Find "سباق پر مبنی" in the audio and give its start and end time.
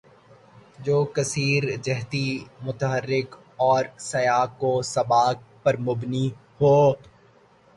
4.85-6.27